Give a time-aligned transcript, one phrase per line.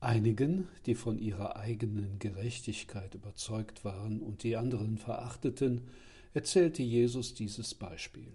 [0.00, 5.88] Einigen, die von ihrer eigenen Gerechtigkeit überzeugt waren und die anderen verachteten,
[6.34, 8.28] erzählte Jesus dieses Beispiel.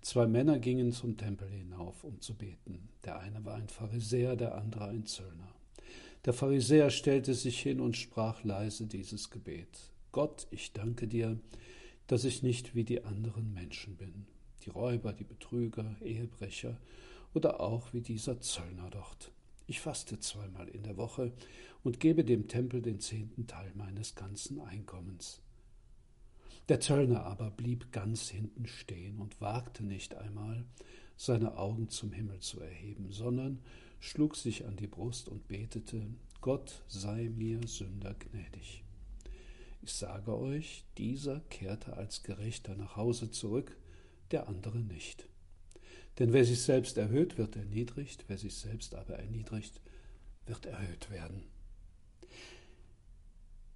[0.00, 2.88] Zwei Männer gingen zum Tempel hinauf, um zu beten.
[3.04, 5.54] Der eine war ein Pharisäer, der andere ein Zöllner.
[6.24, 9.90] Der Pharisäer stellte sich hin und sprach leise dieses Gebet.
[10.12, 11.38] Gott, ich danke dir,
[12.06, 14.26] dass ich nicht wie die anderen Menschen bin,
[14.64, 16.78] die Räuber, die Betrüger, Ehebrecher
[17.34, 19.30] oder auch wie dieser Zöllner dort.
[19.70, 21.32] Ich faste zweimal in der Woche
[21.84, 25.42] und gebe dem Tempel den zehnten Teil meines ganzen Einkommens.
[26.68, 30.64] Der Zöllner aber blieb ganz hinten stehen und wagte nicht einmal,
[31.16, 33.60] seine Augen zum Himmel zu erheben, sondern
[34.00, 36.04] schlug sich an die Brust und betete,
[36.40, 38.82] Gott sei mir Sünder gnädig.
[39.82, 43.76] Ich sage euch, dieser kehrte als Gerechter nach Hause zurück,
[44.32, 45.29] der andere nicht.
[46.18, 49.80] Denn wer sich selbst erhöht, wird erniedrigt, wer sich selbst aber erniedrigt,
[50.46, 51.44] wird erhöht werden.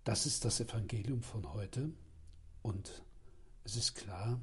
[0.05, 1.91] Das ist das Evangelium von heute
[2.63, 3.03] und
[3.65, 4.39] es ist klar,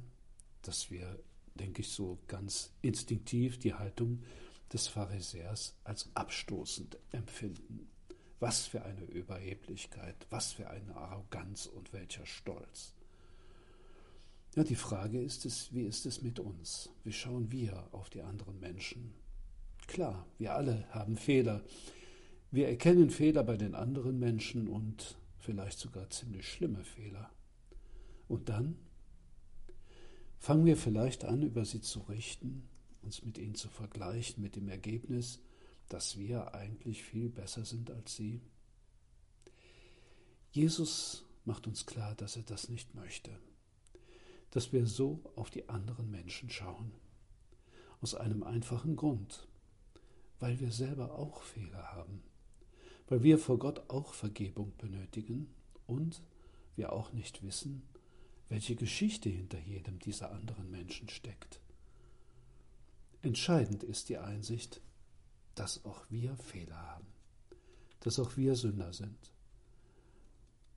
[0.62, 1.20] dass wir,
[1.54, 4.24] denke ich, so ganz instinktiv die Haltung
[4.72, 7.88] des Pharisäers als abstoßend empfinden.
[8.40, 12.94] Was für eine Überheblichkeit, was für eine Arroganz und welcher Stolz.
[14.54, 16.90] Ja, die Frage ist es, wie ist es mit uns?
[17.04, 19.14] Wie schauen wir auf die anderen Menschen?
[19.86, 21.64] Klar, wir alle haben Fehler.
[22.50, 27.30] Wir erkennen Fehler bei den anderen Menschen und vielleicht sogar ziemlich schlimme Fehler.
[28.28, 28.76] Und dann
[30.38, 32.68] fangen wir vielleicht an, über sie zu richten,
[33.00, 35.40] uns mit ihnen zu vergleichen, mit dem Ergebnis,
[35.88, 38.42] dass wir eigentlich viel besser sind als sie.
[40.50, 43.30] Jesus macht uns klar, dass er das nicht möchte
[44.52, 46.92] dass wir so auf die anderen Menschen schauen.
[48.00, 49.48] Aus einem einfachen Grund,
[50.38, 52.22] weil wir selber auch Fehler haben,
[53.08, 55.52] weil wir vor Gott auch Vergebung benötigen
[55.86, 56.22] und
[56.76, 57.82] wir auch nicht wissen,
[58.48, 61.60] welche Geschichte hinter jedem dieser anderen Menschen steckt.
[63.22, 64.82] Entscheidend ist die Einsicht,
[65.54, 67.06] dass auch wir Fehler haben,
[68.00, 69.32] dass auch wir Sünder sind,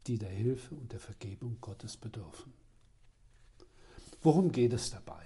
[0.08, 2.54] die der Hilfe und der Vergebung Gottes bedürfen.
[4.26, 5.24] Worum geht es dabei?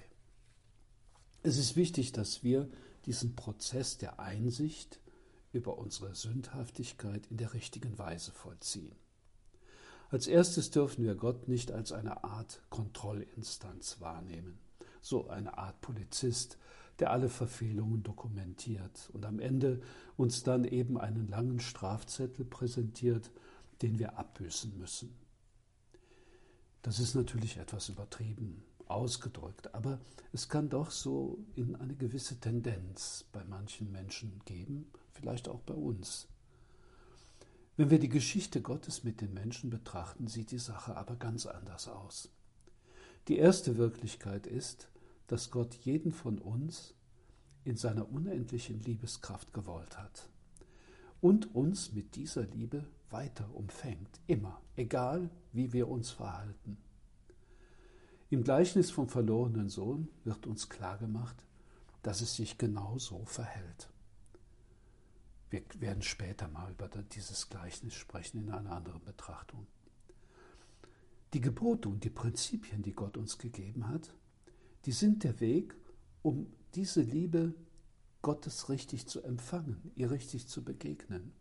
[1.41, 2.69] Es ist wichtig, dass wir
[3.05, 4.99] diesen Prozess der Einsicht
[5.53, 8.97] über unsere Sündhaftigkeit in der richtigen Weise vollziehen.
[10.09, 14.59] Als erstes dürfen wir Gott nicht als eine Art Kontrollinstanz wahrnehmen,
[14.99, 16.57] so eine Art Polizist,
[16.99, 19.79] der alle Verfehlungen dokumentiert und am Ende
[20.17, 23.31] uns dann eben einen langen Strafzettel präsentiert,
[23.81, 25.15] den wir abbüßen müssen.
[26.81, 29.99] Das ist natürlich etwas übertrieben ausgedrückt, aber
[30.33, 35.73] es kann doch so in eine gewisse Tendenz bei manchen Menschen geben, vielleicht auch bei
[35.73, 36.27] uns.
[37.77, 41.87] Wenn wir die Geschichte Gottes mit den Menschen betrachten, sieht die Sache aber ganz anders
[41.87, 42.29] aus.
[43.27, 44.89] Die erste Wirklichkeit ist,
[45.27, 46.95] dass Gott jeden von uns
[47.63, 50.29] in seiner unendlichen Liebeskraft gewollt hat
[51.21, 56.77] und uns mit dieser Liebe weiter umfängt, immer, egal wie wir uns verhalten.
[58.31, 61.35] Im Gleichnis vom verlorenen Sohn wird uns klargemacht,
[62.03, 63.89] dass es sich genau so verhält.
[65.49, 69.65] Wir werden später mal über dieses Gleichnis sprechen in einer anderen Betrachtung.
[71.33, 74.13] Die Gebote und die Prinzipien, die Gott uns gegeben hat,
[74.85, 75.75] die sind der Weg,
[76.21, 77.55] um diese Liebe
[78.21, 81.33] Gottes richtig zu empfangen, ihr richtig zu begegnen.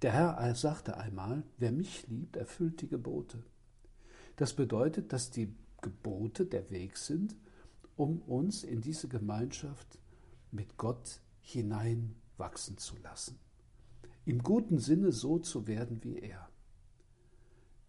[0.00, 3.44] Der Herr sagte einmal, wer mich liebt, erfüllt die Gebote.
[4.38, 5.52] Das bedeutet, dass die
[5.82, 7.36] Gebote der Weg sind,
[7.96, 9.98] um uns in diese Gemeinschaft
[10.52, 13.36] mit Gott hineinwachsen zu lassen.
[14.24, 16.48] Im guten Sinne so zu werden wie er.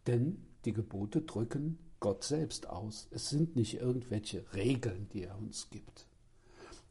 [0.08, 3.08] Denn die Gebote drücken Gott selbst aus.
[3.12, 6.08] Es sind nicht irgendwelche Regeln, die er uns gibt.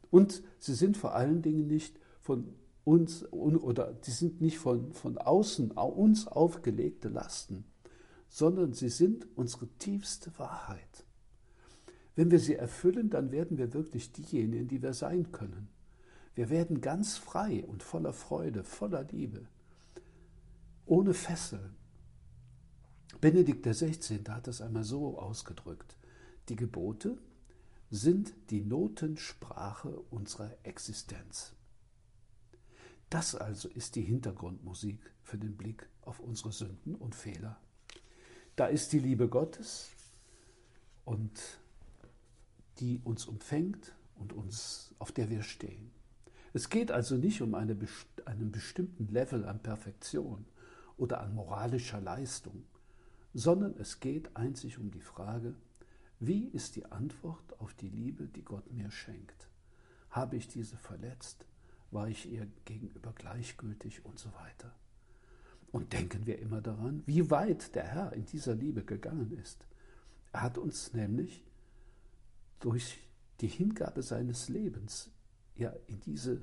[0.09, 2.55] Und sie sind vor allen Dingen nicht von
[2.85, 7.65] uns oder sie sind nicht von, von außen uns aufgelegte Lasten,
[8.29, 11.05] sondern sie sind unsere tiefste Wahrheit.
[12.15, 15.69] Wenn wir sie erfüllen, dann werden wir wirklich diejenigen, die wir sein können.
[16.35, 19.47] Wir werden ganz frei und voller Freude, voller Liebe,
[20.85, 21.75] ohne Fesseln,
[23.21, 24.23] Benedikt XVI.
[24.29, 25.97] hat das einmal so ausgedrückt.
[26.47, 27.17] Die Gebote
[27.91, 31.53] sind die Notensprache unserer Existenz.
[33.09, 37.59] Das also ist die Hintergrundmusik für den Blick auf unsere Sünden und Fehler.
[38.59, 39.89] Da ist die Liebe Gottes
[41.05, 41.31] und
[42.79, 45.91] die uns umfängt und uns, auf der wir stehen.
[46.51, 47.77] Es geht also nicht um eine,
[48.25, 50.45] einen bestimmten Level an Perfektion
[50.97, 52.65] oder an moralischer Leistung,
[53.33, 55.55] sondern es geht einzig um die Frage,
[56.19, 59.47] wie ist die Antwort auf die Liebe, die Gott mir schenkt?
[60.09, 61.45] Habe ich diese verletzt?
[61.91, 64.75] War ich ihr gegenüber gleichgültig und so weiter?
[65.71, 69.67] Und denken wir immer daran, wie weit der Herr in dieser Liebe gegangen ist.
[70.31, 71.43] Er hat uns nämlich
[72.59, 72.99] durch
[73.41, 75.11] die Hingabe seines Lebens
[75.55, 76.41] ja in diese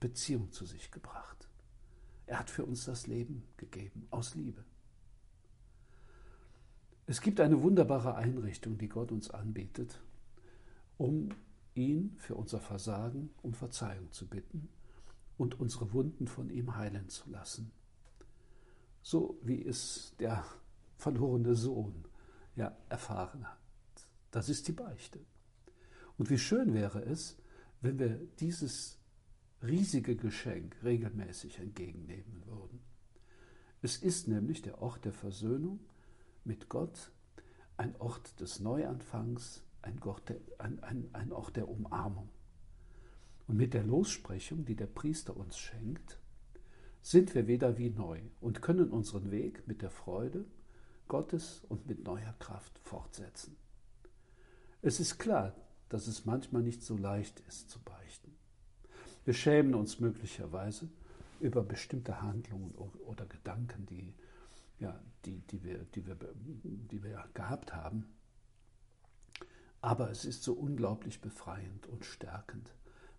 [0.00, 1.48] Beziehung zu sich gebracht.
[2.26, 4.64] Er hat für uns das Leben gegeben, aus Liebe.
[7.06, 10.00] Es gibt eine wunderbare Einrichtung, die Gott uns anbietet,
[10.98, 11.30] um
[11.74, 14.68] ihn für unser Versagen um Verzeihung zu bitten
[15.36, 17.72] und unsere Wunden von ihm heilen zu lassen.
[19.02, 20.44] So wie es der
[20.96, 22.04] verlorene Sohn
[22.54, 23.58] ja erfahren hat.
[24.30, 25.20] Das ist die Beichte.
[26.16, 27.36] Und wie schön wäre es,
[27.80, 28.98] wenn wir dieses
[29.62, 32.80] riesige Geschenk regelmäßig entgegennehmen würden.
[33.80, 35.80] Es ist nämlich der Ort der Versöhnung
[36.44, 37.12] mit Gott,
[37.76, 42.28] ein Ort des Neuanfangs, ein Ort der, ein, ein, ein Ort der Umarmung.
[43.48, 46.20] Und mit der Lossprechung, die der Priester uns schenkt,
[47.02, 50.44] sind wir wieder wie neu und können unseren Weg mit der Freude
[51.08, 53.56] Gottes und mit neuer Kraft fortsetzen.
[54.80, 55.54] Es ist klar,
[55.88, 58.34] dass es manchmal nicht so leicht ist zu beichten.
[59.24, 60.88] Wir schämen uns möglicherweise
[61.40, 64.14] über bestimmte Handlungen oder Gedanken, die,
[64.78, 68.06] ja, die, die, wir, die, wir, die wir gehabt haben.
[69.80, 72.72] Aber es ist so unglaublich befreiend und stärkend,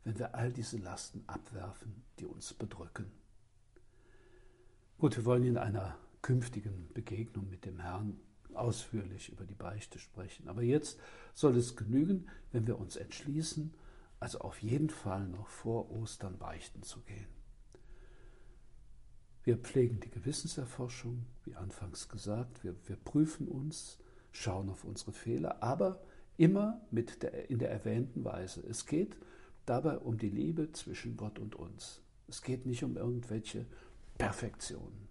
[0.03, 3.22] wenn wir all diese Lasten abwerfen, die uns bedrücken.
[5.03, 8.21] Gut, wir wollen in einer künftigen Begegnung mit dem Herrn
[8.53, 10.47] ausführlich über die Beichte sprechen.
[10.47, 10.97] Aber jetzt
[11.33, 13.73] soll es genügen, wenn wir uns entschließen,
[14.21, 17.27] also auf jeden Fall noch vor Ostern beichten zu gehen.
[19.43, 23.99] Wir pflegen die Gewissenserforschung, wie anfangs gesagt, wir, wir prüfen uns,
[24.31, 26.01] schauen auf unsere Fehler, aber
[26.37, 28.63] immer mit der, in der erwähnten Weise.
[28.69, 29.17] Es geht
[29.65, 32.01] dabei um die Liebe zwischen Gott und uns.
[32.29, 33.65] Es geht nicht um irgendwelche
[34.17, 35.07] Perfektionen.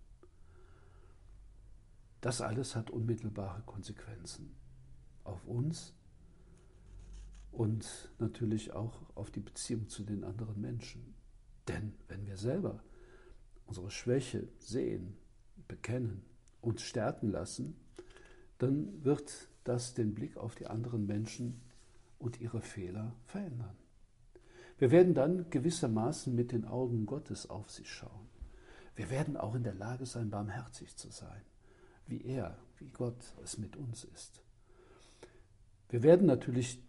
[2.20, 4.54] Das alles hat unmittelbare Konsequenzen
[5.24, 5.94] auf uns
[7.50, 11.14] und natürlich auch auf die Beziehung zu den anderen Menschen.
[11.68, 12.82] Denn wenn wir selber
[13.66, 15.16] unsere Schwäche sehen,
[15.68, 16.24] bekennen,
[16.60, 17.76] uns stärken lassen,
[18.58, 21.60] dann wird das den Blick auf die anderen Menschen
[22.18, 23.76] und ihre Fehler verändern.
[24.78, 28.21] Wir werden dann gewissermaßen mit den Augen Gottes auf sie schauen.
[28.94, 31.42] Wir werden auch in der Lage sein, barmherzig zu sein
[32.06, 34.42] wie er, wie Gott es mit uns ist.
[35.88, 36.82] Wir werden natürlich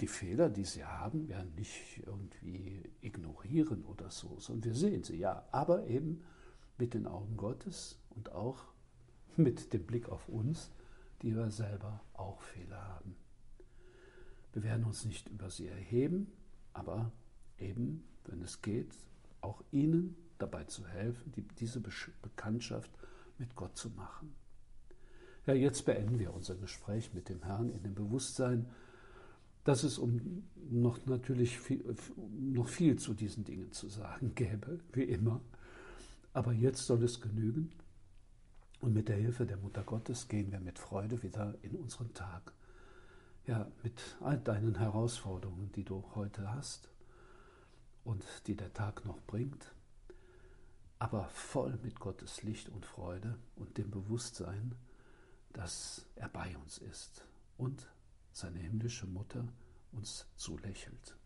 [0.00, 5.16] die Fehler, die sie haben, ja nicht irgendwie ignorieren oder so, sondern wir sehen sie,
[5.16, 6.22] ja, aber eben
[6.78, 8.64] mit den Augen Gottes und auch
[9.36, 10.70] mit dem Blick auf uns,
[11.22, 13.16] die wir selber auch Fehler haben.
[14.52, 16.30] Wir werden uns nicht über sie erheben,
[16.72, 17.12] aber
[17.58, 18.92] eben, wenn es geht,
[19.40, 22.90] auch ihnen dabei zu helfen, die, diese Bekanntschaft
[23.38, 24.34] mit Gott zu machen.
[25.46, 28.66] Ja, jetzt beenden wir unser Gespräch mit dem Herrn in dem Bewusstsein,
[29.64, 31.96] dass es um noch natürlich viel,
[32.30, 35.40] noch viel zu diesen Dingen zu sagen gäbe, wie immer.
[36.32, 37.70] Aber jetzt soll es genügen.
[38.80, 42.52] Und mit der Hilfe der Mutter Gottes gehen wir mit Freude wieder in unseren Tag.
[43.46, 46.88] Ja, mit all deinen Herausforderungen, die du heute hast
[48.02, 49.72] und die der Tag noch bringt,
[51.02, 54.76] aber voll mit Gottes Licht und Freude und dem Bewusstsein,
[55.52, 57.26] dass er bei uns ist
[57.58, 57.90] und
[58.30, 59.48] seine himmlische Mutter
[59.90, 61.16] uns zulächelt.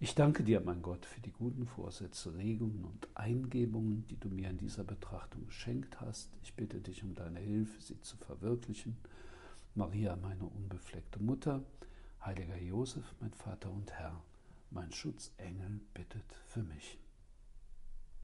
[0.00, 4.50] Ich danke dir, mein Gott, für die guten Vorsätze, Regungen und Eingebungen, die du mir
[4.50, 6.28] in dieser Betrachtung geschenkt hast.
[6.42, 8.96] Ich bitte dich um deine Hilfe, sie zu verwirklichen.
[9.76, 11.62] Maria, meine unbefleckte Mutter,
[12.20, 14.20] heiliger Josef, mein Vater und Herr,
[14.70, 16.98] mein Schutzengel, bittet für mich.